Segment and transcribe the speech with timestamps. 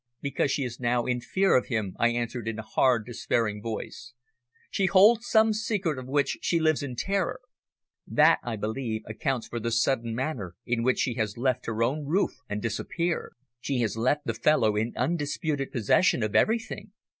[0.19, 4.13] "Because she is now in fear of him," I answered in a hard, despairing voice.
[4.71, 7.39] "She holds some secret of which she lives in terror.
[8.07, 12.05] That, I believe, accounts for the sudden manner in which she has left her own
[12.07, 13.35] roof and disappeared.
[13.59, 16.93] She has left the fellow in undisputed possession of everything."